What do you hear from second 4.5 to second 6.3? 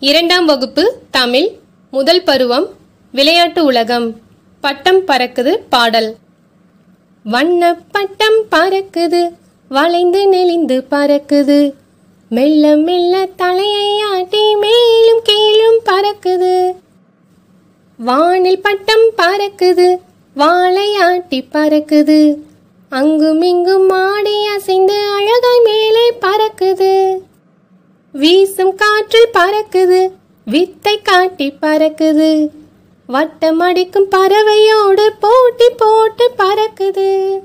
பட்டம் பறக்குது பாடல்.